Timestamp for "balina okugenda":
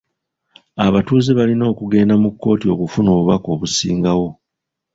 1.39-2.13